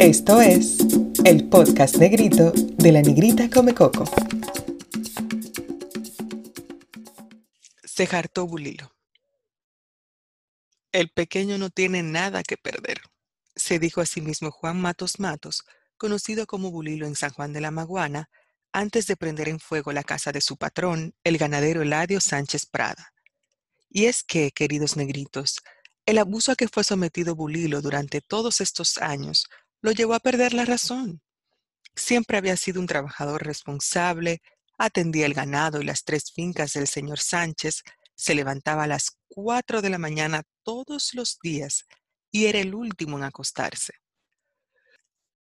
[0.00, 0.78] Esto es
[1.24, 4.04] el podcast negrito de la negrita Come Coco.
[7.84, 8.92] Se hartó Bulilo.
[10.90, 13.02] El pequeño no tiene nada que perder,
[13.54, 15.64] se dijo a sí mismo Juan Matos Matos,
[15.96, 18.28] conocido como Bulilo en San Juan de la Maguana,
[18.72, 23.12] antes de prender en fuego la casa de su patrón, el ganadero Eladio Sánchez Prada.
[23.88, 25.60] Y es que, queridos negritos,
[26.04, 29.46] el abuso a que fue sometido Bulilo durante todos estos años
[29.84, 31.20] lo llevó a perder la razón.
[31.94, 34.40] Siempre había sido un trabajador responsable,
[34.78, 37.82] atendía el ganado y las tres fincas del señor Sánchez,
[38.14, 41.84] se levantaba a las cuatro de la mañana todos los días
[42.30, 43.92] y era el último en acostarse.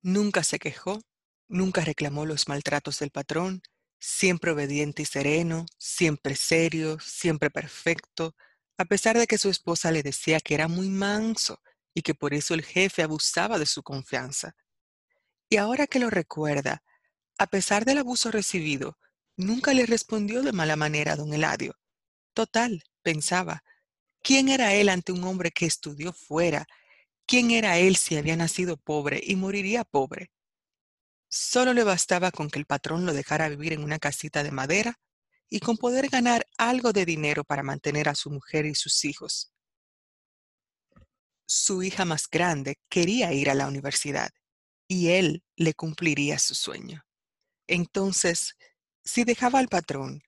[0.00, 1.00] Nunca se quejó,
[1.46, 3.62] nunca reclamó los maltratos del patrón,
[4.00, 8.34] siempre obediente y sereno, siempre serio, siempre perfecto,
[8.76, 11.62] a pesar de que su esposa le decía que era muy manso
[11.94, 14.54] y que por eso el jefe abusaba de su confianza.
[15.48, 16.82] Y ahora que lo recuerda,
[17.38, 18.98] a pesar del abuso recibido,
[19.36, 21.74] nunca le respondió de mala manera a don Eladio.
[22.34, 23.62] Total, pensaba,
[24.22, 26.66] ¿quién era él ante un hombre que estudió fuera?
[27.26, 30.30] ¿Quién era él si había nacido pobre y moriría pobre?
[31.28, 35.00] Solo le bastaba con que el patrón lo dejara vivir en una casita de madera
[35.48, 39.51] y con poder ganar algo de dinero para mantener a su mujer y sus hijos.
[41.54, 44.30] Su hija más grande quería ir a la universidad
[44.88, 47.04] y él le cumpliría su sueño.
[47.66, 48.56] Entonces,
[49.04, 50.22] si dejaba al patrón,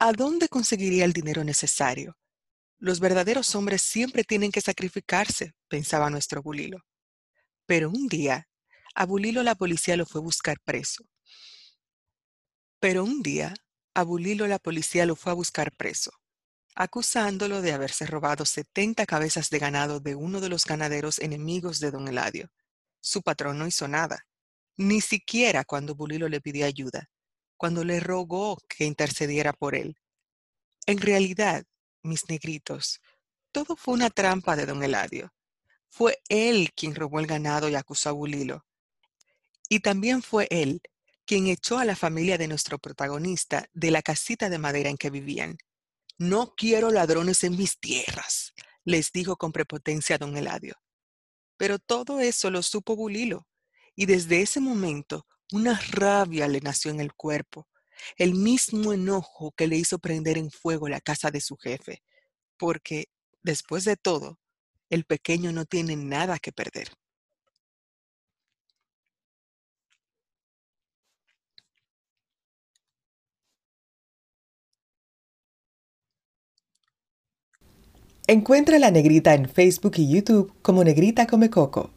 [0.00, 2.18] ¿a dónde conseguiría el dinero necesario?
[2.78, 6.84] Los verdaderos hombres siempre tienen que sacrificarse, pensaba nuestro Bulilo.
[7.66, 8.48] Pero un día
[8.96, 11.04] a Bulilo la policía lo fue a buscar preso.
[12.80, 13.54] Pero un día,
[13.94, 16.10] a Bulilo la policía lo fue a buscar preso,
[16.74, 21.90] acusándolo de haberse robado 70 cabezas de ganado de uno de los ganaderos enemigos de
[21.90, 22.50] don Eladio.
[23.00, 24.26] Su patrón no hizo nada,
[24.76, 27.10] ni siquiera cuando Bulilo le pidió ayuda,
[27.56, 29.96] cuando le rogó que intercediera por él.
[30.86, 31.64] En realidad,
[32.02, 33.00] mis negritos,
[33.52, 35.32] todo fue una trampa de don Eladio.
[35.88, 38.64] Fue él quien robó el ganado y acusó a Bulilo.
[39.68, 40.82] Y también fue él
[41.24, 45.10] quien echó a la familia de nuestro protagonista de la casita de madera en que
[45.10, 45.56] vivían.
[46.18, 48.54] No quiero ladrones en mis tierras,
[48.84, 50.76] les dijo con prepotencia don Eladio.
[51.56, 53.48] Pero todo eso lo supo Bulilo,
[53.96, 57.68] y desde ese momento una rabia le nació en el cuerpo,
[58.16, 62.02] el mismo enojo que le hizo prender en fuego la casa de su jefe,
[62.56, 63.06] porque,
[63.42, 64.38] después de todo,
[64.90, 66.90] el pequeño no tiene nada que perder.
[78.26, 81.90] Encuentra a la negrita en Facebook y YouTube como Negrita Come Coco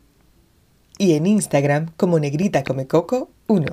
[0.98, 3.66] y en Instagram como Negrita Come Coco 1.